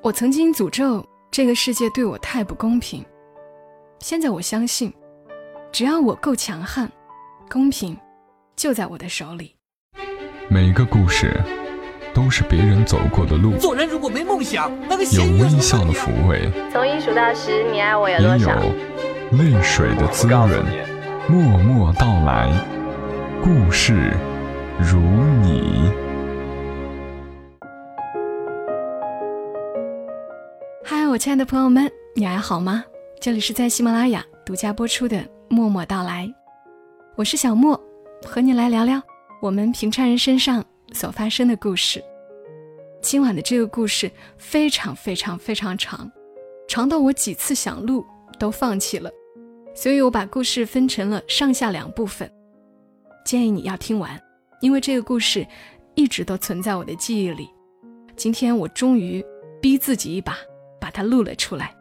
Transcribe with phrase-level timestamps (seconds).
[0.00, 3.04] 我曾经诅咒这个世界对我太不公平，
[3.98, 4.92] 现在我相信，
[5.72, 6.90] 只要我够强悍，
[7.50, 7.98] 公平
[8.56, 9.54] 就在我的手里。
[10.48, 11.38] 每个故事
[12.14, 18.54] 都是别人走过的路，做人如果没梦想，那个有微笑的抚慰，从一数到十，你爱我有也多少？
[18.62, 18.72] 有
[19.38, 20.64] 泪水的滋润。
[21.28, 22.50] 默默到来，
[23.42, 24.14] 故事
[24.80, 24.98] 如
[25.42, 26.07] 你。
[31.10, 32.84] 我亲爱的朋友们，你还好吗？
[33.18, 35.16] 这里是在喜马拉雅独家播出的
[35.48, 36.26] 《默默到来》，
[37.16, 37.82] 我是小莫，
[38.26, 39.00] 和你来聊聊
[39.40, 40.62] 我们平常人身上
[40.92, 42.04] 所发生的故事。
[43.00, 46.12] 今晚的这个故事非常非常非常长，
[46.68, 48.04] 长到我几次想录
[48.38, 49.10] 都放弃了，
[49.74, 52.30] 所以我把故事分成了上下两部分，
[53.24, 54.20] 建议你要听完，
[54.60, 55.46] 因为这个故事
[55.94, 57.48] 一直都存在我的记忆里。
[58.14, 59.24] 今天我终于
[59.58, 60.36] 逼自己一把。
[60.88, 61.76] 把它录了出来。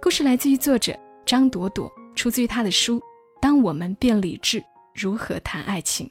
[0.00, 3.00] 故事来自于作者张朵朵，出自于他的书
[3.42, 4.62] 《当我们变理智：
[4.94, 6.08] 如何谈爱情》。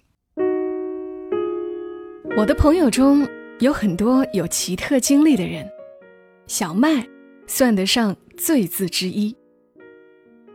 [2.36, 3.26] 我的朋友中
[3.60, 5.66] 有很多有奇特经历的人，
[6.48, 7.08] 小麦
[7.48, 9.34] 算得上最字之一。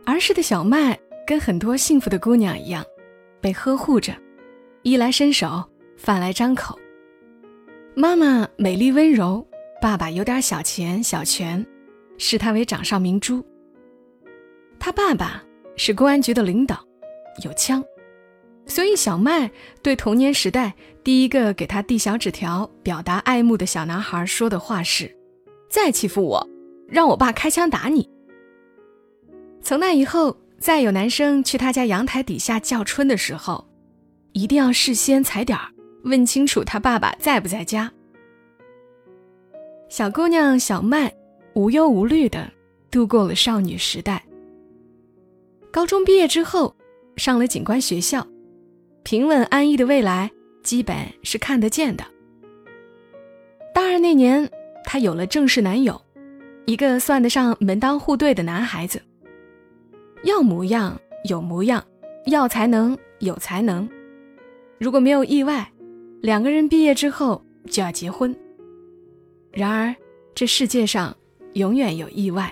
[0.05, 2.85] 儿时的小麦跟很多幸福的姑娘一样，
[3.41, 4.13] 被呵护着，
[4.83, 6.77] 衣来伸手，饭来张口。
[7.95, 9.43] 妈妈美丽温柔。
[9.83, 11.65] 爸爸有点小钱小权，
[12.17, 13.45] 视他为掌上明珠。
[14.79, 15.43] 他爸爸
[15.75, 16.79] 是公安局的领导，
[17.43, 17.83] 有枪，
[18.65, 20.73] 所以小麦对童年时代
[21.03, 25.13] 第一个给他递小纸条表达爱慕的小男孩说的话是
[25.69, 26.49] ：“再欺负我，
[26.87, 28.09] 让我爸开枪打你。”
[29.61, 33.67] 从那以后，再有男生去他家阳台底下叫春的时候，
[34.31, 35.67] 一定要事先踩点儿
[36.05, 37.91] 问清楚他爸爸在不在家。
[39.93, 41.13] 小姑娘小麦
[41.53, 42.51] 无忧无虑的
[42.89, 44.25] 度过了少女时代。
[45.71, 46.75] 高中毕业之后，
[47.15, 48.25] 上了警官学校，
[49.03, 50.31] 平稳安逸的未来
[50.63, 52.03] 基本是看得见的。
[53.71, 54.49] 大二那年，
[54.83, 56.01] 她有了正式男友，
[56.65, 58.99] 一个算得上门当户对的男孩子。
[60.23, 60.99] 要模样
[61.29, 61.85] 有模样，
[62.25, 63.87] 要才能有才能。
[64.79, 65.71] 如果没有意外，
[66.19, 68.35] 两个人毕业之后就要结婚。
[69.53, 69.95] 然而，
[70.33, 71.15] 这世界上
[71.53, 72.51] 永远有意外。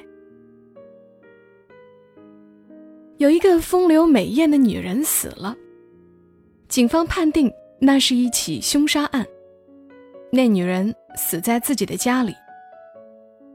[3.17, 5.55] 有一个风流美艳的女人死了，
[6.67, 9.25] 警方判定那是一起凶杀案。
[10.31, 12.35] 那女人死在自己的家里。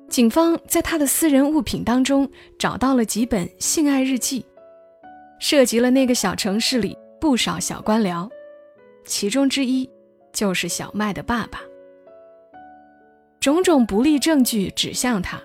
[0.08, 4.44] 警方在她的私人物品当中找到了几本性爱日记，
[5.38, 8.28] 涉及了那个小城市里不少小官僚，
[9.04, 9.88] 其中之一
[10.32, 11.60] 就是小麦的爸爸。
[13.46, 15.40] 种种不利证据指向他，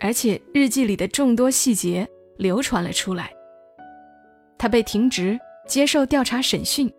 [0.00, 2.08] 而且日记里的众多细节
[2.38, 3.30] 流传了出来。
[4.56, 6.90] 他被停职，接受调查审讯。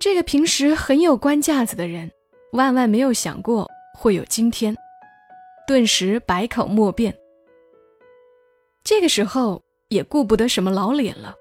[0.00, 2.10] 这个平时很有官架子的人，
[2.54, 4.76] 万万没有想过会有今天，
[5.64, 7.16] 顿时百口莫辩。
[8.82, 11.32] 这个时候也顾不得什么老脸了，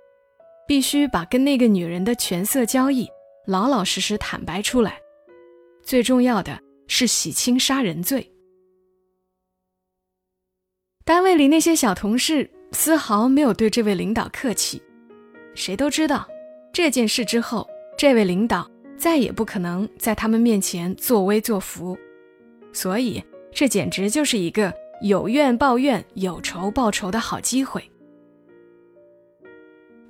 [0.67, 3.09] 必须把跟那个女人的权色交易
[3.47, 4.99] 老老实实坦白出来。
[5.81, 6.55] 最重要的。
[6.93, 8.29] 是洗清杀人罪。
[11.05, 14.83] 单位里那些小同事丝毫没有对这位领导客气，
[15.55, 16.27] 谁都知道
[16.73, 17.65] 这件事之后，
[17.97, 21.97] 这位领导再也不可能在他们面前作威作福，
[22.73, 27.81] 所以这简直就是一个有怨报怨、有仇报仇的好机会。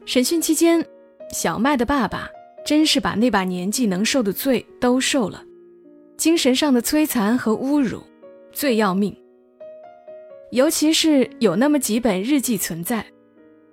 [0.04, 0.84] 审讯期间，
[1.32, 2.28] 小麦的爸爸
[2.66, 5.46] 真是把那把年纪能受的罪都受了。
[6.22, 8.04] 精神上的摧残和侮辱
[8.52, 9.18] 最要命，
[10.52, 13.04] 尤其是有那么几本日记存在，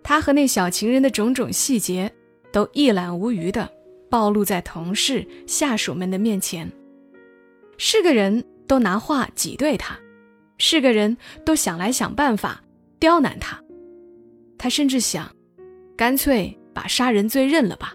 [0.03, 2.11] 他和那小情人的种种细节
[2.51, 3.71] 都一览无余的
[4.09, 6.73] 暴露在同事、下属们的面前，
[7.77, 9.99] 是个人都拿话挤兑他，
[10.57, 11.15] 是个人
[11.45, 12.65] 都想来想办法
[12.99, 13.63] 刁难他，
[14.57, 15.31] 他甚至想，
[15.99, 17.93] 干脆把杀人罪认了吧，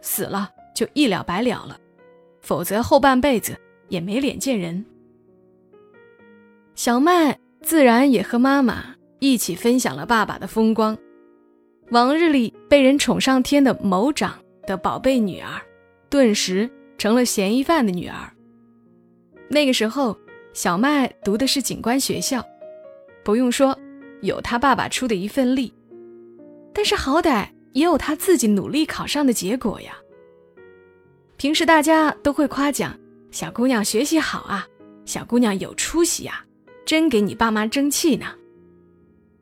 [0.00, 1.76] 死了就一了百了了，
[2.40, 3.58] 否则后半辈子。
[3.94, 4.84] 也没脸见人。
[6.74, 10.98] 小麦自然也和妈妈一起分享了爸爸的风光。
[11.90, 14.36] 往日里被人宠上天的某长
[14.66, 15.62] 的宝贝女儿，
[16.10, 16.68] 顿时
[16.98, 18.32] 成了嫌疑犯的女儿。
[19.48, 20.18] 那个时候，
[20.52, 22.44] 小麦读的是警官学校，
[23.22, 23.78] 不用说，
[24.22, 25.72] 有他爸爸出的一份力。
[26.72, 29.96] 但是好歹也有他自己努力考上的结果呀。
[31.36, 32.98] 平时大家都会夸奖。
[33.34, 34.64] 小姑娘学习好啊，
[35.06, 36.44] 小姑娘有出息呀，
[36.86, 38.26] 真给你爸妈争气呢。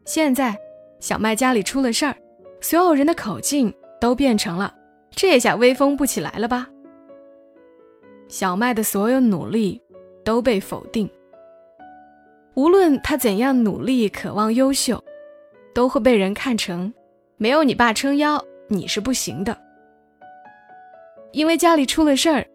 [0.06, 0.56] 现在
[0.99, 2.17] 小麦家里出了事儿，
[2.62, 4.75] 所有人的口径都变成了：
[5.11, 6.67] 这下威风不起来了吧？
[8.29, 9.79] 小麦的所有努力
[10.25, 11.06] 都被否定。
[12.55, 15.05] 无论他怎样努力、渴望优秀，
[15.75, 16.91] 都会被人看成
[17.37, 19.55] 没有你爸撑腰，你是不行的。
[21.33, 22.47] 因为家里出了事儿，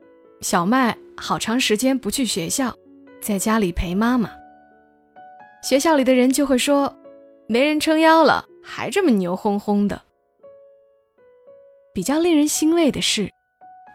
[0.42, 2.74] 小麦好长时间不去学校，
[3.22, 4.30] 在家里陪妈妈。
[5.64, 6.96] 学校里的人就会说，
[7.48, 10.00] 没人撑腰了，还这么牛哄哄的。
[11.94, 13.30] 比较令人欣慰的是，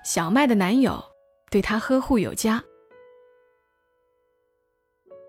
[0.04, 1.02] 小麦的男友
[1.50, 2.62] 对她呵护有加。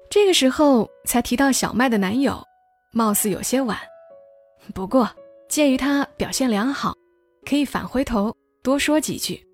[0.10, 2.44] 这个时候才提到小麦的男友，
[2.92, 3.78] 貌似有些晚。
[4.74, 5.10] 不过
[5.48, 6.94] 鉴于他表现良好，
[7.46, 8.36] 可以返回头。
[8.64, 9.46] 多说几句。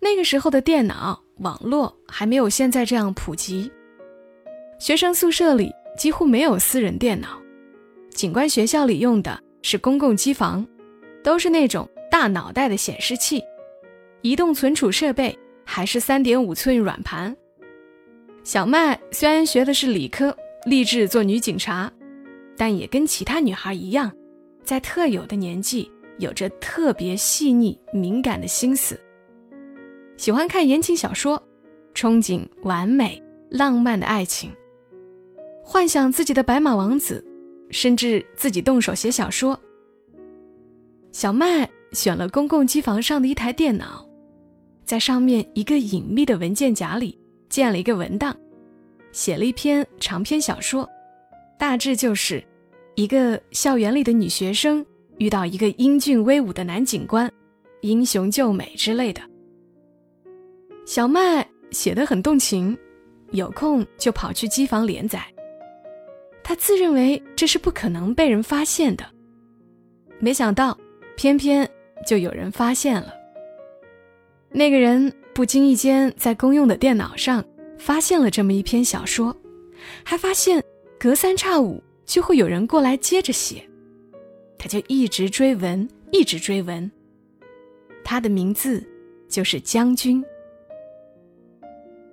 [0.00, 3.70] 那个时候的电脑网络还没有现在这样普及，
[4.78, 7.40] 学生宿舍里几乎没有私人电脑，
[8.10, 10.66] 警官学校里用的是公共机房，
[11.22, 13.42] 都是那种大脑袋的显示器，
[14.22, 17.34] 移动存储设备还是三点五寸软盘。
[18.42, 20.36] 小麦虽然学的是理科，
[20.66, 21.90] 立志做女警察，
[22.56, 24.12] 但也跟其他女孩一样，
[24.62, 25.90] 在特有的年纪。
[26.18, 28.96] 有着特别细腻敏感的心思，
[30.16, 31.42] 喜欢看言情小说，
[31.94, 34.50] 憧憬完美浪漫的爱情，
[35.62, 37.24] 幻想自己的白马王子，
[37.70, 39.58] 甚至自己动手写小说。
[41.12, 44.08] 小麦选了公共机房上的一台电脑，
[44.84, 47.18] 在上面一个隐秘的文件夹里
[47.48, 48.36] 建了一个文档，
[49.12, 50.88] 写了一篇长篇小说，
[51.58, 52.42] 大致就是
[52.94, 54.84] 一个校园里的女学生。
[55.18, 57.30] 遇到一个英俊威武的男警官，
[57.82, 59.22] 英雄救美之类的。
[60.84, 62.76] 小麦写得很动情，
[63.30, 65.24] 有空就跑去机房连载。
[66.42, 69.04] 他自认为这是不可能被人发现的，
[70.18, 70.76] 没想到
[71.16, 71.68] 偏偏
[72.06, 73.14] 就有人发现了。
[74.50, 77.42] 那个人不经意间在公用的电脑上
[77.78, 79.34] 发现了这么一篇小说，
[80.04, 80.62] 还发现
[80.98, 83.66] 隔三差五就会有人过来接着写。
[84.58, 86.88] 他就一直追文，一直追文。
[88.04, 88.86] 他的名字
[89.30, 90.22] 就是将军。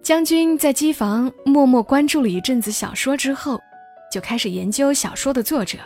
[0.02, 3.62] 将军在机房默默关注了一阵子小说之后，
[4.12, 5.78] 就开始研究小说的作者。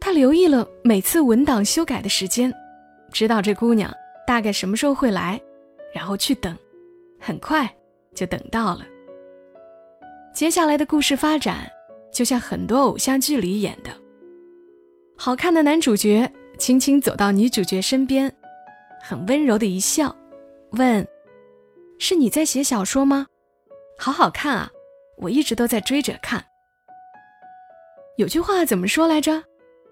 [0.00, 2.52] 他留意了每次文档修改的时间，
[3.12, 3.92] 知道这姑娘
[4.26, 5.40] 大概什么时候会来，
[5.92, 6.56] 然后去等。
[7.18, 7.68] 很快
[8.14, 8.86] 就等到了。
[10.32, 11.70] 接下来的故事发展，
[12.12, 13.90] 就像很多偶像剧里演的。
[15.16, 18.32] 好看的男主角轻轻走到女主角身边，
[19.02, 20.14] 很温柔的一笑，
[20.70, 21.06] 问
[22.00, 23.28] ：“是你在写小说吗？
[23.98, 24.70] 好好看啊，
[25.18, 26.44] 我一直都在追着看。”
[28.16, 29.44] 有句话怎么说来着？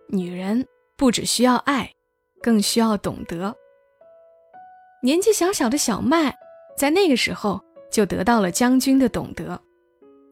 [0.08, 0.66] 女人
[0.96, 1.92] 不只需要爱，
[2.42, 3.54] 更需要懂得。
[5.02, 6.34] 年纪小小的小麦，
[6.76, 9.60] 在那个时候就得到了将军的懂得，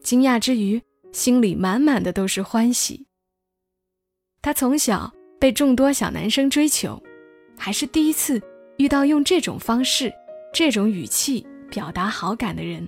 [0.01, 0.81] 惊讶之余，
[1.11, 3.05] 心里满满的都是欢喜。
[4.41, 7.01] 他从小被众多小男生追求，
[7.55, 8.41] 还是第一次
[8.77, 10.11] 遇到用这种方式、
[10.51, 12.87] 这种语气表达好感的人。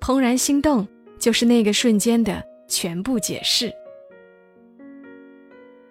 [0.00, 0.86] 怦然心动，
[1.18, 3.72] 就是那个瞬间的全部解释。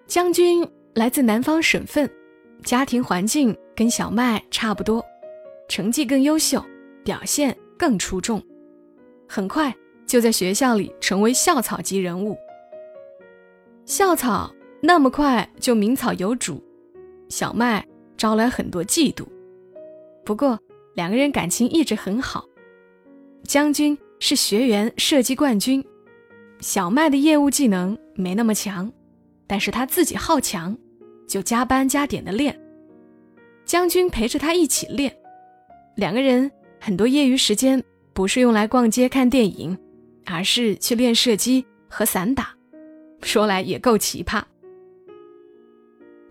[0.06, 2.10] 将军来自南方省份，
[2.62, 5.02] 家庭环境跟小麦差不多，
[5.68, 6.62] 成绩更优秀，
[7.02, 8.42] 表现更出众，
[9.26, 9.74] 很快
[10.06, 12.36] 就在学校里成为校草级人物。
[13.86, 16.62] 校草那么快就名草有主，
[17.30, 17.86] 小麦
[18.18, 19.24] 招来很多嫉妒。
[20.24, 20.58] 不过
[20.94, 22.44] 两个人感情一直很好。
[23.44, 25.84] 将军是学员射击冠军，
[26.60, 28.90] 小麦的业务技能没那么强，
[29.46, 30.76] 但是他自己好强，
[31.26, 32.58] 就加班加点的练。
[33.64, 35.14] 将军陪着他一起练，
[35.96, 37.82] 两个人很多业余时间
[38.12, 39.76] 不是用来逛街看电影，
[40.26, 42.54] 而是去练射击和散打。
[43.22, 44.42] 说来也够奇葩。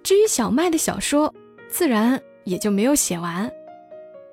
[0.03, 1.33] 至于小麦的小说，
[1.69, 3.49] 自然也就没有写完，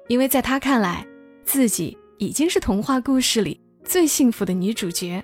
[0.08, 1.06] 因为在他看来，
[1.44, 5.22] 自己已经是童话故事里最幸福的女主角，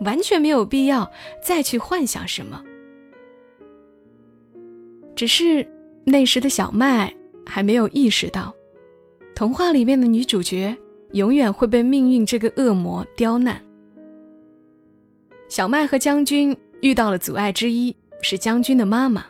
[0.00, 1.10] 完全没有必要
[1.42, 2.62] 再去幻想什么。
[5.14, 5.66] 只是
[6.04, 7.14] 那时的小麦
[7.46, 8.52] 还没有意识到，
[9.34, 10.76] 童话里面的女主角
[11.12, 13.62] 永远会被命运这个恶魔刁难。
[15.48, 16.56] 小麦和将军。
[16.80, 19.24] 遇到了阻碍之一是将军的妈妈，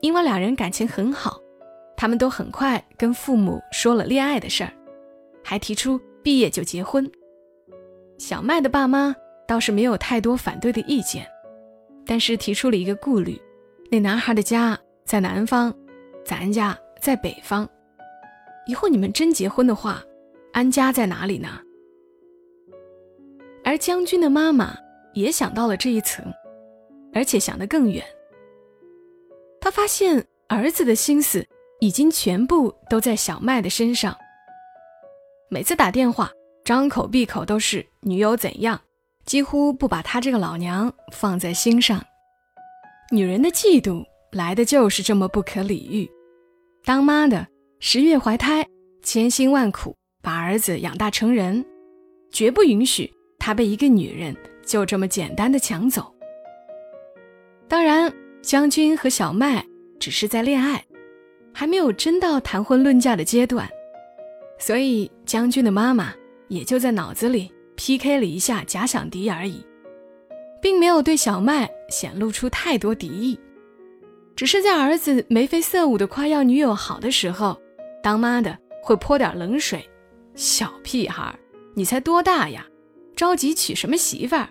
[0.00, 1.38] 因为两人感情很好，
[1.96, 4.72] 他们都很快跟父母说了恋爱的事儿，
[5.42, 7.10] 还提出毕业就结婚。
[8.18, 9.14] 小麦的爸妈
[9.46, 11.26] 倒是没有太多反对的意见，
[12.04, 13.40] 但是提出了一个顾虑：
[13.90, 15.74] 那男孩的家在南方，
[16.24, 17.68] 咱家在北方，
[18.66, 20.02] 以后你们真结婚的话，
[20.52, 21.60] 安家在哪里呢？
[23.64, 24.76] 而将军的妈妈
[25.12, 26.24] 也想到了这一层，
[27.12, 28.04] 而且想得更远。
[29.60, 31.44] 他发现儿子的心思
[31.80, 34.16] 已经全部都在小麦的身上，
[35.50, 36.30] 每次打电话。
[36.64, 38.80] 张口闭口都是女友怎样，
[39.24, 42.04] 几乎不把他这个老娘放在心上。
[43.12, 46.10] 女人的嫉妒来的就是这么不可理喻。
[46.84, 47.46] 当妈的
[47.78, 48.66] 十月怀胎，
[49.00, 51.64] 千辛万苦把儿子养大成人，
[52.32, 56.12] 绝不允许他被一个女人就这么简单的抢走。
[57.68, 59.64] 当然，将军和小麦
[60.00, 60.84] 只是在恋爱，
[61.58, 63.66] 还没有真到谈婚论嫁的阶段，
[64.58, 66.12] 所以将军的妈妈。
[66.48, 69.64] 也就在脑子里 PK 了一下假想敌而已，
[70.60, 73.36] 并没有对小麦显露出太多敌意，
[74.36, 77.60] 只是在儿子眉飞色舞的夸耀女友好的时候，
[78.00, 79.84] 当妈的会泼点冷水
[80.36, 81.36] ：“小屁孩，
[81.74, 82.64] 你才多大呀？
[83.16, 84.48] 着急娶什么媳妇儿？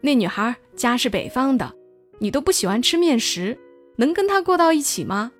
[0.00, 1.74] 那女孩家是北方的，
[2.20, 3.58] 你都不喜欢吃面食，
[3.96, 5.30] 能跟她过到一起吗？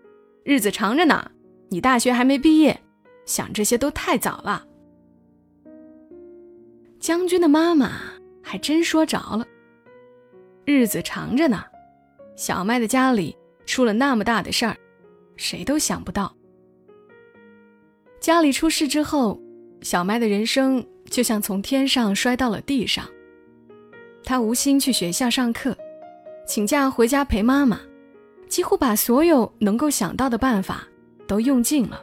[0.45, 1.31] 日子长着呢，
[1.71, 2.79] 你大学还没毕业，
[3.25, 4.65] 想这些都太早了。”
[7.01, 7.93] 将军的妈妈
[8.43, 9.47] 还真说着了。
[10.65, 11.65] 日子长着呢，
[12.37, 13.37] 小麦的家里
[13.67, 14.77] 出了那么大的事儿，
[15.37, 16.35] 谁都想不到。
[18.21, 19.39] 家里出事之后，
[19.83, 23.07] 小麦的人生就像从天上摔到了地上。
[24.23, 25.77] 他无心去学校上课，
[26.47, 27.79] 请假回家陪妈妈，
[28.49, 30.87] 几乎把所有能够想到的办法
[31.27, 32.01] 都用尽了，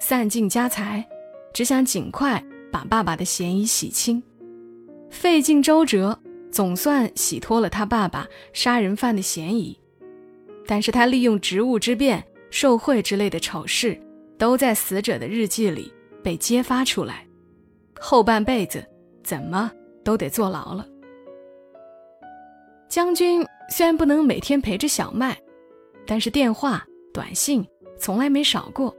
[0.00, 1.06] 散尽家财，
[1.52, 4.22] 只想尽快把爸爸的嫌疑洗清。
[5.10, 6.18] 费尽周折，
[6.50, 9.78] 总算洗脱了他爸爸杀人犯的嫌疑。
[10.66, 13.98] 但是他利用职务之便、受贿之类的丑事，
[14.36, 15.90] 都在死者的日记里
[16.22, 17.26] 被揭发出来。
[17.98, 18.84] 后半辈子
[19.24, 19.72] 怎么
[20.04, 20.86] 都得坐牢了。
[22.88, 25.38] 将军虽然不能每天陪着小麦，
[26.08, 27.62] 但是电话、短信
[27.98, 28.96] 从来没少过。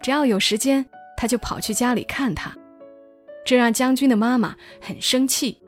[0.00, 2.56] 只要有时间，他就跑去家里看他。
[3.44, 5.60] 这让将军的妈妈很生气。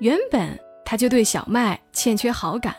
[0.00, 2.74] 原本他就对小麦欠缺好感，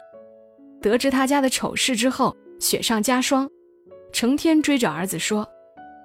[0.82, 3.48] 得知他家的丑事之后，雪上加霜，
[4.12, 5.48] 成天追着儿子说：“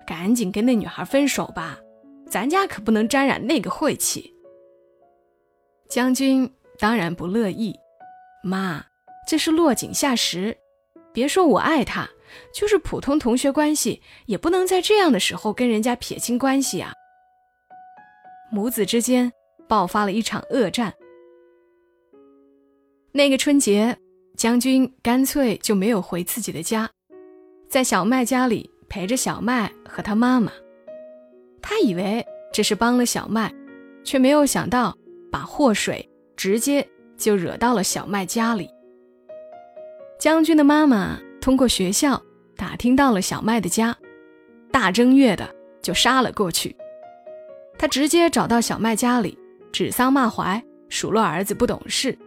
[0.07, 1.79] 赶紧跟那女孩分手吧，
[2.29, 4.35] 咱家可不能沾染那个晦气。”
[5.89, 7.75] 将军当然不乐意，
[8.45, 8.85] 妈，
[9.27, 10.55] 这是落井下石。
[11.19, 12.09] 别说我爱他，
[12.55, 16.93] 就是普通同学关系，也不能在这样的时候跟人家撇清关系啊。
[18.53, 19.33] 母子之间
[19.67, 20.95] 爆发了一场恶战。
[23.11, 23.99] 那个春节，
[24.37, 26.89] 将军干脆就没有回自己的家，
[27.69, 30.53] 在小麦家里陪着小麦和他妈妈。
[31.61, 33.53] 他以为这是帮了小麦，
[34.05, 34.97] 却没有想到
[35.33, 38.71] 把祸水直接就惹到了小麦家里。
[40.19, 42.21] 将军的妈妈通过学校
[42.57, 43.97] 打听到了小麦的家，
[44.73, 45.49] 大正月的
[45.81, 46.75] 就杀了过去。
[47.79, 49.39] 他直接找到小麦家里，
[49.71, 52.19] 指桑骂槐，数落儿子不懂事，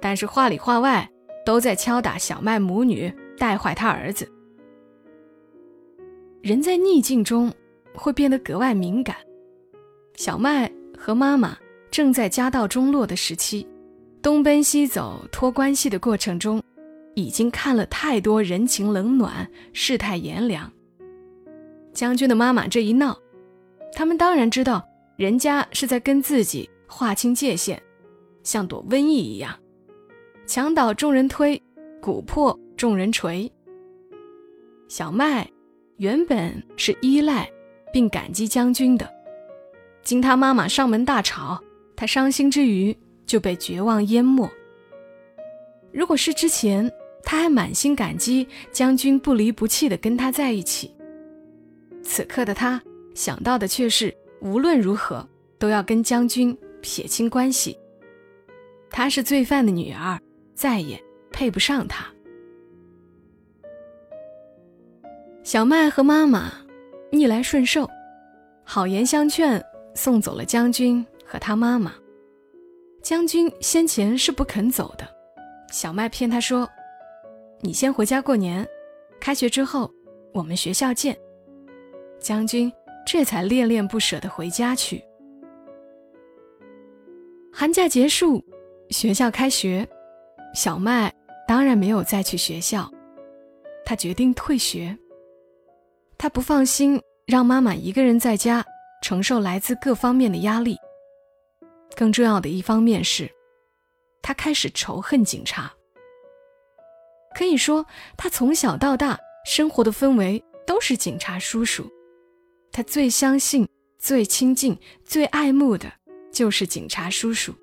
[0.00, 1.10] 但是话里话外
[1.44, 4.30] 都在敲打小麦母女，带坏他儿子。
[6.40, 7.52] 人在逆境中
[7.92, 9.16] 会变得格外敏感。
[10.14, 11.56] 小麦和妈妈
[11.90, 13.66] 正在家道中落的时期，
[14.22, 16.62] 东奔西走托关系的过程中，
[17.18, 20.70] 已经看了太多人情冷暖、世态炎凉。
[21.92, 23.18] 将军的妈妈这一闹。
[23.92, 27.76] 他们当然知道，人家是在跟自己划清界限，
[28.44, 29.58] 像躲瘟疫一样，
[30.46, 31.60] 墙倒众人推，
[32.00, 33.50] 鼓破众人锤。
[34.86, 35.50] 小麦
[35.96, 37.50] 原本是依赖
[37.92, 39.10] 并感激将军的，
[40.04, 41.60] 经他妈妈上门大吵，
[41.96, 42.96] 他伤心之余
[43.26, 44.48] 就被绝望淹没。
[45.90, 46.88] 如果是之前，
[47.22, 50.94] 他还满心感激将军不离不弃的跟他在一起，
[52.02, 52.80] 此刻的他。
[53.14, 57.76] 想到的却是，无论如何都要跟将军撇清关系。
[58.90, 60.20] 她是罪犯的女儿，
[60.54, 62.06] 再也配不上他。
[65.42, 66.52] 小麦和妈妈
[67.10, 67.90] 逆来顺受，
[68.62, 69.60] 好言相劝，
[69.94, 71.92] 送走了将军和他妈妈。
[73.02, 75.08] 将军先前是不肯走的，
[75.72, 76.68] 小麦骗他说
[77.60, 78.66] ：“你先回家过年，
[79.20, 79.92] 开学之后
[80.32, 81.18] 我们学校见。”
[82.20, 82.72] 将军。
[83.10, 85.02] 这才恋恋不舍地回家去。
[87.50, 88.44] 寒假结束，
[88.90, 89.88] 学校开学，
[90.54, 91.10] 小麦
[91.46, 92.86] 当然没有再去学校，
[93.82, 94.94] 他决定退学。
[96.18, 98.62] 他不放心让妈妈一个人在家
[99.02, 100.76] 承受来自各方面的压力。
[101.96, 103.26] 更重要的一方面是，
[104.20, 105.72] 他开始仇恨警察。
[107.34, 111.88] 可以说，他从小到大生活的氛围都是警察叔叔。
[112.72, 113.66] 他最相信、
[113.98, 115.92] 最亲近、最爱慕的，
[116.32, 117.54] 就是警察叔叔。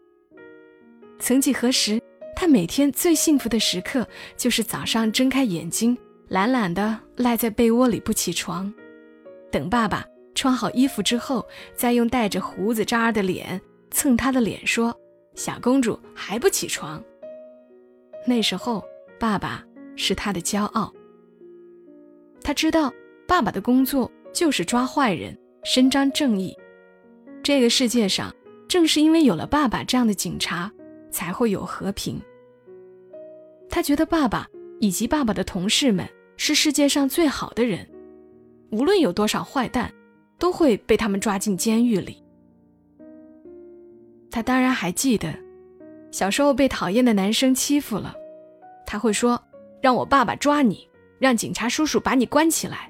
[1.20, 2.02] 曾几何时，
[2.36, 8.74] 他每天最幸福的时刻，就是早上睁开眼睛，懒懒的赖在被窝里不起床，
[9.52, 14.94] 等爸爸穿好衣服之后，再用带着胡子渣儿的脸蹭他的脸，说
[15.36, 17.02] ：“小公主还不起床。”
[18.28, 18.84] 那时候，
[19.20, 19.64] 爸爸
[19.96, 20.94] 是他的骄傲。
[22.42, 22.94] 他知道，
[23.28, 24.12] 爸爸的工作。
[24.36, 26.54] 就是抓坏人，伸张正义。
[27.42, 28.36] 这个世界上，
[28.68, 30.70] 正是因为有了爸爸这样的警察，
[31.10, 32.20] 才会有和平。
[33.70, 34.46] 他觉得爸爸
[34.82, 36.06] 以及爸爸的同事们
[36.36, 37.90] 是世界上最好的人，
[38.72, 39.90] 无论有多少坏蛋，
[40.38, 42.22] 都会被他们抓进监狱里。
[44.30, 45.34] 他当然还记得，
[46.12, 48.14] 小时候被讨厌的男生欺负了，
[48.86, 49.42] 他会说
[49.82, 50.88] ：“让我爸爸抓你，
[51.20, 52.90] 让警察叔叔把你关起来。”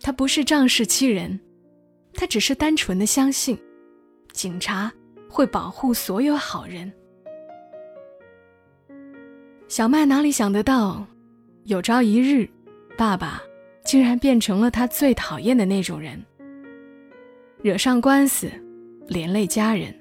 [0.00, 1.38] 他不是仗势欺人，
[2.14, 3.58] 他只是单纯的相信，
[4.32, 4.92] 警察
[5.28, 6.90] 会保护所有好人。
[9.66, 11.06] 小麦哪里想得到，
[11.64, 12.48] 有朝一日，
[12.96, 13.42] 爸爸
[13.84, 16.24] 竟然变成了他最讨厌的那种人，
[17.60, 18.50] 惹上官司，
[19.08, 19.94] 连累家人。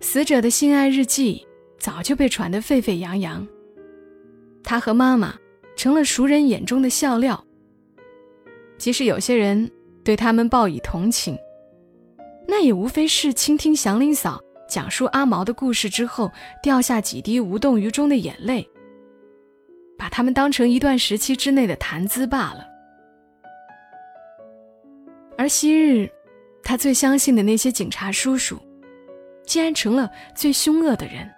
[0.00, 1.46] 死者的性爱日记
[1.78, 3.46] 早就被传得沸沸扬扬，
[4.62, 5.34] 他和妈妈
[5.76, 7.42] 成了熟人眼中的笑料。
[8.78, 9.70] 即使有些人
[10.04, 11.38] 对他们报以同情，
[12.46, 16.30] 那也无非是倾听祥林嫂讲述阿毛的故事之后
[16.62, 18.68] 掉下几滴无动于衷的眼泪，
[19.98, 22.66] 把他们当成一段时期之内的谈资罢了。
[25.38, 26.10] 而昔日
[26.62, 28.58] 他最相信的那些警察叔叔，
[29.44, 31.30] 竟然成了最凶恶的人。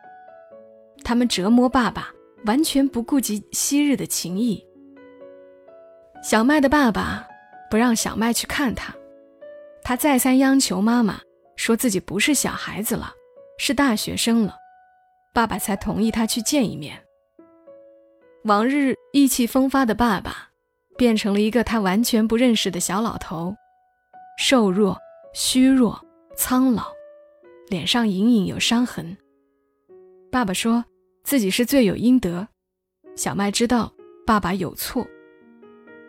[1.08, 2.12] 他们折磨爸爸，
[2.44, 4.62] 完全不顾及昔日的情谊。
[6.22, 7.26] 小麦的爸爸
[7.70, 8.94] 不让小麦去看他，
[9.82, 11.18] 他再三央求妈妈，
[11.56, 13.10] 说自己不是小孩子了，
[13.58, 14.54] 是大学生了，
[15.32, 17.02] 爸爸才同意他去见一面。
[18.44, 20.50] 往日意气风发的爸爸，
[20.98, 23.56] 变成了一个他完全不认识的小老头，
[24.38, 24.98] 瘦弱、
[25.32, 25.98] 虚弱、
[26.36, 26.92] 苍老，
[27.68, 29.16] 脸上隐隐有伤痕。
[30.30, 30.84] 爸爸说
[31.28, 32.48] 自己是罪有应得，
[33.14, 33.92] 小麦知道
[34.26, 35.06] 爸爸有错。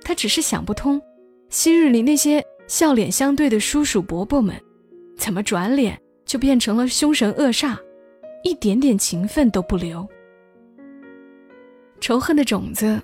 [0.01, 0.97] 他只是想不通，
[1.49, 4.55] 昔日里那些笑脸相对的叔叔伯伯们，
[5.17, 7.77] 怎么转脸就变成了凶神恶煞，
[8.45, 10.07] 一点点情分都不留。
[11.99, 12.97] 仇恨的种子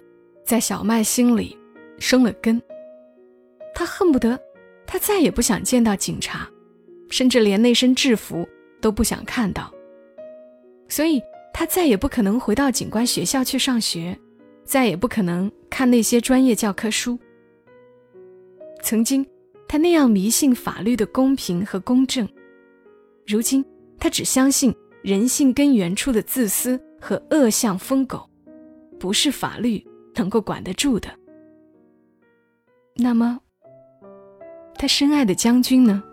[0.46, 1.54] 在小麦心里
[2.00, 2.62] 生了根。
[3.74, 4.40] 他恨不得，
[4.88, 6.50] 他再也不想见到警察，
[7.10, 8.48] 甚至连那身制服
[8.80, 9.70] 都不想看到。
[10.88, 11.22] 所以，
[11.58, 14.20] 他再也不可能回到警官学校去上学。
[14.66, 17.18] 再也不可能看那些专业教科书。
[18.82, 19.26] 曾经，
[19.68, 22.28] 他那样迷信法律的公平和公正，
[23.28, 23.64] 如今
[24.00, 28.28] 他只相信人性根源处的自私和恶向疯狗，
[29.00, 31.08] 不是法律能够管得住的。
[32.96, 33.40] 那么，
[34.76, 36.04] 他深爱的将军呢？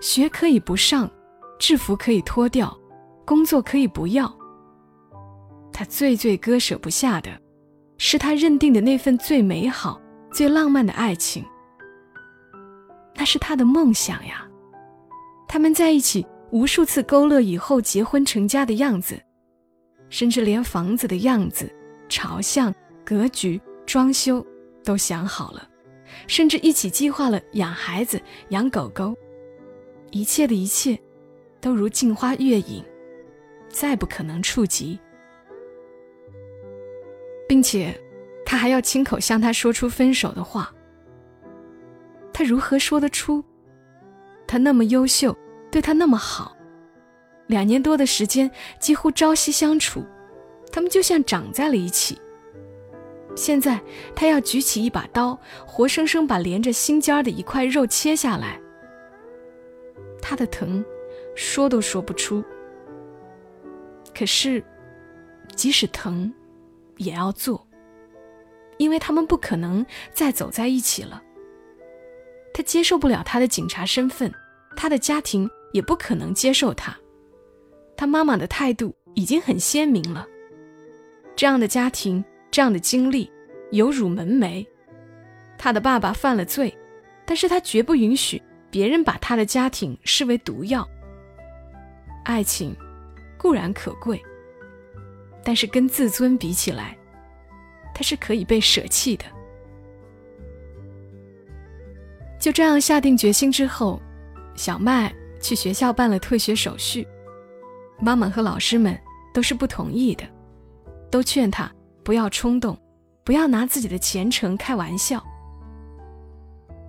[0.00, 1.10] 学可以不上，
[1.58, 2.78] 制服可以脱掉，
[3.26, 4.32] 工作可以不要。
[5.72, 7.30] 他最最割舍不下的，
[7.98, 10.00] 是他认定的那份最美好、
[10.32, 11.44] 最浪漫的爱情。
[13.14, 14.46] 那是他的梦想呀。
[15.48, 19.20] 他们在一起无数次勾勒以后结婚成家的样子，
[20.08, 21.70] 甚至连房子的样子、
[22.08, 24.44] 朝向、格局、装修
[24.84, 25.68] 都想好了，
[26.26, 29.14] 甚至一起计划了养孩子、养狗狗。
[30.10, 30.98] 一切的一切，
[31.60, 32.84] 都如镜花月影，
[33.68, 34.98] 再不可能触及。
[37.48, 37.94] 并且，
[38.44, 40.72] 他还要亲口向他说出分手的话。
[42.32, 43.42] 他如何说得出？
[44.46, 45.36] 他那么优秀，
[45.70, 46.56] 对他那么好，
[47.46, 50.04] 两年多的时间几乎朝夕相处，
[50.70, 52.18] 他们就像长在了一起。
[53.34, 53.80] 现在
[54.14, 58.60] 他要举起一把刀，活生生把连着心尖的一块肉切下来。
[60.20, 60.84] 他的疼，
[61.34, 62.42] 说都说不出。
[64.16, 64.64] 可是，
[65.54, 66.32] 即使疼。
[66.98, 67.68] 也要做，
[68.78, 71.22] 因为他们不可能再走在一起了。
[72.54, 74.32] 他接受不了他的警察身份，
[74.74, 76.96] 他的家庭也不可能接受他。
[77.98, 80.26] 他妈妈的态度已经很鲜明了。
[81.36, 83.30] 这样的家庭，这样的经历，
[83.72, 84.66] 有辱门楣。
[85.58, 86.74] 他的爸爸犯了罪，
[87.26, 90.88] 但是他绝不允许别人把他的家庭视为毒药。
[92.24, 92.74] 爱情
[93.46, 94.20] 固然可贵，
[95.44, 96.98] 但是跟自尊比起来，
[97.94, 99.24] 它是可以被舍弃的。
[102.40, 104.02] 就这样下定决心之后，
[104.56, 107.06] 小麦去学校办了退学手续。
[108.00, 108.98] 妈妈和老师们
[109.32, 110.24] 都是不同意的，
[111.08, 111.70] 都劝他
[112.02, 112.76] 不要冲动，
[113.22, 115.24] 不要拿自己的前程开玩笑。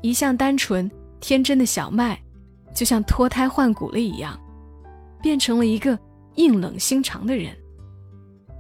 [0.01, 0.89] 一向单纯
[1.19, 2.19] 天真的小麦，
[2.73, 4.35] 就像脱胎换骨了一样，
[5.21, 5.95] 变成了一个
[6.37, 7.55] 硬冷心肠的人。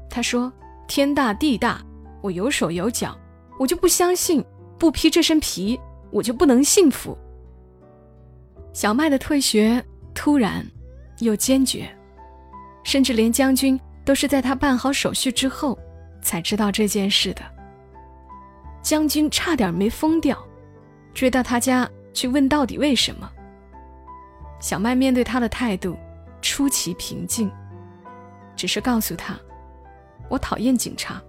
[0.09, 0.51] 他说
[0.87, 1.81] ：“天大地大，
[2.21, 3.17] 我有手有脚，
[3.57, 4.43] 我就不相信
[4.77, 5.79] 不披这身皮，
[6.11, 7.17] 我就不能幸福。”
[8.73, 10.65] 小麦的退学突然
[11.19, 11.89] 又坚决。
[12.83, 15.77] 甚至连将军都是在他办好手续之后，
[16.21, 17.41] 才知道这件事的。
[18.81, 20.41] 将军差点没疯掉，
[21.13, 23.29] 追到他家去问到底为什么。
[24.61, 25.97] 小麦面对他的态度
[26.41, 27.51] 出奇平静，
[28.57, 29.39] 只是告诉他
[30.27, 31.21] ：“我讨厌警察，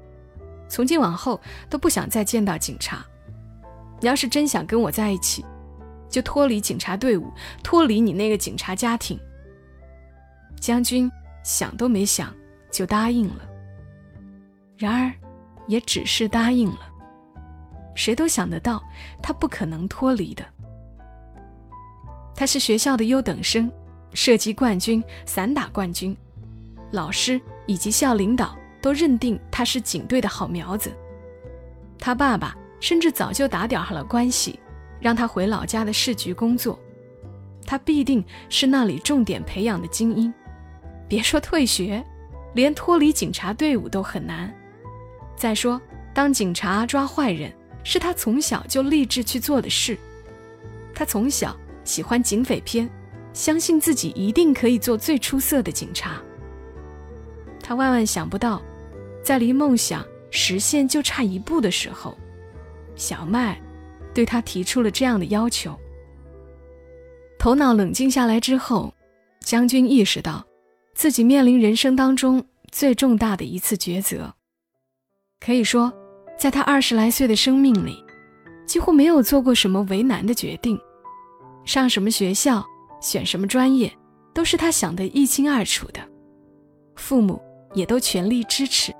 [0.68, 3.06] 从今往后都不想再见到警察。
[4.00, 5.44] 你要是真想跟我在一起，
[6.08, 7.30] 就脱离警察队伍，
[7.62, 9.16] 脱离你那个警察家庭。”
[10.58, 11.08] 将军。
[11.44, 12.34] 想都没想
[12.70, 13.48] 就答应了。
[14.76, 15.10] 然而，
[15.66, 16.80] 也只是答应了。
[17.94, 18.82] 谁都想得到，
[19.22, 20.44] 他不可能脱离的。
[22.34, 23.72] 他是学校的优等生，
[24.12, 26.14] 射击冠军、散打冠军，
[26.90, 30.92] 老师以及校领导都认定他是警队的好苗子。
[31.98, 34.58] 他爸爸甚至早就打点好了关系，
[35.00, 36.78] 让他回老家的市局工作。
[37.66, 40.32] 他必定是那里重点培养的精英。
[41.06, 42.02] 别说退学，
[42.54, 44.54] 连脱离警察队伍都很难。
[45.36, 45.80] 再说，
[46.14, 47.52] 当警察抓坏人
[47.84, 49.98] 是他从小就立志去做的事。
[50.94, 52.88] 他从小喜欢警匪片，
[53.32, 56.20] 相信自己一定可以做最出色的警察。
[57.68, 58.62] 他万万想不到，
[59.22, 62.16] 在离梦想实现就差一步的时候，
[62.96, 63.60] 小麦
[64.14, 65.78] 对他提出了这样的要求。
[67.38, 68.94] 头脑冷静下来之后，
[69.40, 70.42] 将军意识到。
[70.94, 74.34] 自己面临人生当中最重大的一次抉择，
[75.38, 75.92] 可以说，
[76.38, 78.02] 在他二十来岁的生命里，
[78.66, 80.80] 几乎没有做过什么为难的决定。
[81.66, 82.64] 上什么学校，
[83.00, 83.92] 选什么专业，
[84.32, 86.00] 都是他想得一清二楚的，
[86.96, 87.40] 父母
[87.74, 88.92] 也都全力支持。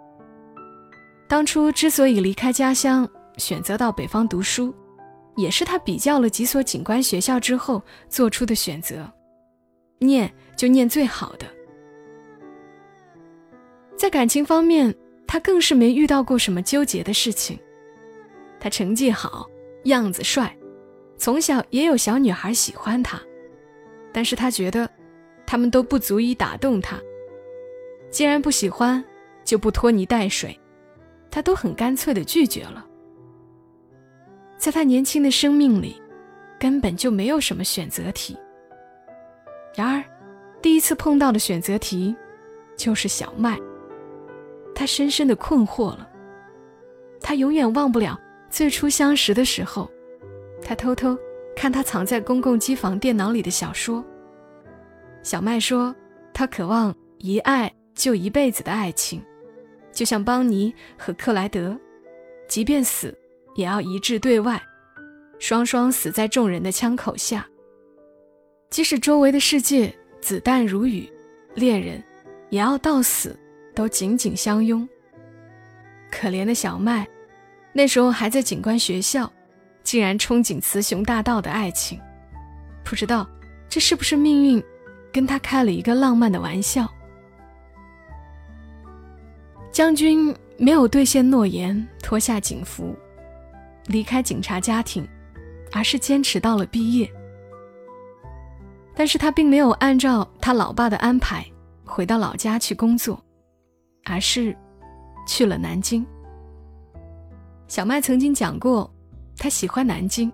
[1.28, 4.74] 当初之所以离开家乡，选择到北方读书，
[5.36, 9.10] 也是他比较了几所警官学校之后做出的选择，
[9.98, 11.46] 念就念最好的。
[13.96, 14.94] 在感情方面，
[15.26, 17.58] 他更是没遇到过什么纠结的事情。
[18.60, 19.46] 他成绩好，
[19.84, 20.56] 样子帅，
[21.16, 23.20] 从小也有小女孩喜欢他，
[24.12, 24.88] 但是他觉得，
[25.46, 26.98] 他们都不足以打动他。
[28.10, 29.02] 既然不喜欢，
[29.44, 30.58] 就不拖泥带水，
[31.30, 32.84] 他都很干脆的拒绝了。
[34.56, 36.00] 在他年轻的生命里，
[36.58, 38.36] 根本就没有什么选择题。
[39.74, 40.02] 然而，
[40.60, 42.16] 第一次碰到的选择题，
[42.76, 43.58] 就是小麦。
[44.74, 46.08] 他深深的困惑了。
[47.20, 48.18] 他永远忘不了
[48.48, 49.90] 最初相识的时候，
[50.62, 51.16] 他偷偷
[51.54, 54.04] 看他藏在公共机房电脑里的小说。
[55.22, 55.94] 小麦说，
[56.32, 59.22] 他渴望一爱就一辈子的爱情，
[59.92, 61.76] 就像邦尼和克莱德，
[62.48, 63.14] 即便死
[63.56, 64.58] 也要一致对外，
[65.38, 67.46] 双双死在众人的枪口下。
[68.70, 71.10] 即使周围的世界子弹如雨，
[71.54, 72.02] 恋人
[72.48, 73.38] 也要到死。
[73.74, 74.88] 都紧紧相拥。
[76.10, 77.06] 可怜的小麦，
[77.72, 79.32] 那时候还在警官学校，
[79.84, 81.96] 竟然憧憬雌雄大盗的爱情，
[82.84, 83.24] 不知道
[83.68, 84.60] 这是不是命运
[85.12, 86.92] 跟他开了一个浪漫的玩笑。
[89.78, 92.96] 将军没有兑现诺言，脱下警服，
[93.86, 95.06] 离开警察家庭，
[95.70, 97.08] 而是坚持到了毕业。
[98.96, 101.46] 但是他并没有按照他老爸的安排
[101.84, 103.22] 回到老家去工作。
[104.04, 104.56] 而是
[105.28, 106.04] 去了南京。
[107.68, 108.92] 小麦曾经讲过，
[109.36, 110.32] 他喜欢南京，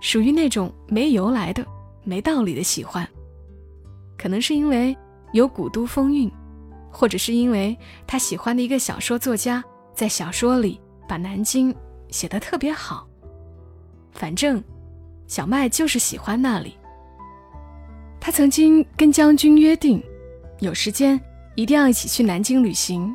[0.00, 1.66] 属于那种没由来的、
[2.04, 3.04] 没道理的喜欢。
[4.16, 4.96] 可能是因为
[5.32, 6.30] 有古都风韵，
[6.90, 7.76] 或者是因为
[8.06, 9.62] 他喜欢的一个小说作家
[9.94, 11.74] 在小说里把南京
[12.08, 13.06] 写得特别好。
[14.12, 14.62] 反正，
[15.26, 16.76] 小麦就是喜欢那里。
[18.20, 20.02] 他曾经跟将军约定，
[20.58, 21.18] 有时间
[21.54, 23.14] 一定要一起去南京旅行，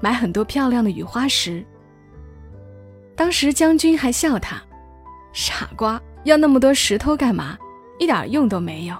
[0.00, 1.64] 买很多漂亮的雨花石。
[3.14, 4.60] 当时将军还笑他
[5.32, 7.56] ：“傻瓜，要那么多石头干嘛？
[7.98, 8.96] 一点用都没有。”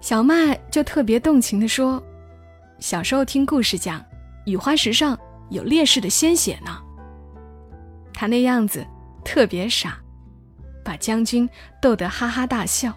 [0.00, 2.02] 小麦就特别动情地说
[2.80, 4.02] ：“小时候听故事讲，
[4.46, 5.16] 雨花石上
[5.50, 6.78] 有烈士的鲜血呢。”
[8.14, 8.84] 他那样子
[9.22, 9.98] 特别傻，
[10.82, 11.48] 把将军
[11.80, 12.92] 逗得哈哈大笑。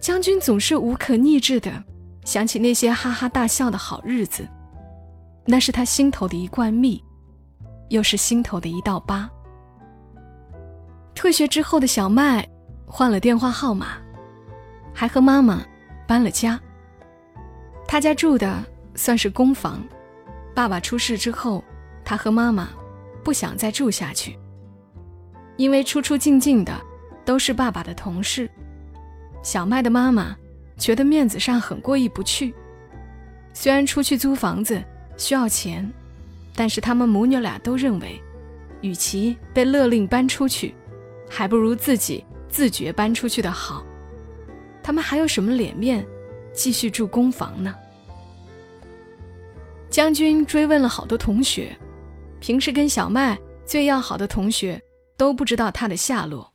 [0.00, 1.82] 将军总是无可抑制的
[2.24, 4.46] 想起那些哈哈大笑的好日子，
[5.44, 7.02] 那是他心头的一罐蜜，
[7.88, 9.30] 又是心头的一道疤。
[11.14, 12.46] 退学之后的小麦
[12.86, 13.98] 换了电话号码，
[14.92, 15.64] 还和妈妈
[16.08, 16.60] 搬了家。
[17.88, 19.82] 他家住的算是公房，
[20.54, 21.62] 爸爸出事之后，
[22.04, 22.68] 他和妈妈
[23.22, 24.36] 不想再住下去，
[25.56, 26.72] 因为出出进进的
[27.24, 28.50] 都是爸爸的同事。
[29.42, 30.36] 小麦的妈妈
[30.76, 32.52] 觉得面子上很过意不去，
[33.52, 34.82] 虽然出去租房子
[35.16, 35.88] 需要钱，
[36.54, 38.20] 但是他们母女俩都认为，
[38.80, 40.74] 与其被勒令搬出去，
[41.30, 43.84] 还不如自己自觉搬出去的好。
[44.82, 46.04] 他们还有什么脸面
[46.56, 47.72] 继续住公房呢？
[49.88, 51.76] 将军追问了好多同学，
[52.40, 54.82] 平时跟小麦最要好的同学
[55.16, 56.52] 都不知道他的下落。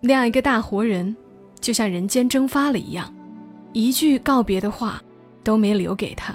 [0.00, 1.16] 那样一个大活人。
[1.60, 3.14] 就像人间蒸发了一样，
[3.72, 5.00] 一句告别的话
[5.44, 6.34] 都没留给他，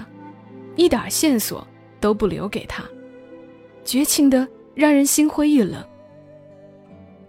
[0.74, 1.68] 一点线索
[2.00, 2.82] 都不留给他，
[3.84, 5.86] 绝情的让人心灰意冷。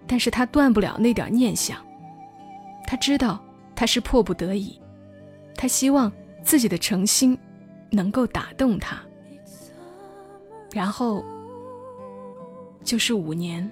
[0.08, 1.86] 但是他断不了那点念想，
[2.88, 3.38] 他知道
[3.76, 4.80] 他是迫不得已，
[5.62, 6.10] 他希望
[6.42, 7.38] 自己的诚心
[7.92, 8.98] 能够打动他，
[10.72, 11.22] 然后
[12.82, 13.70] 就是五年。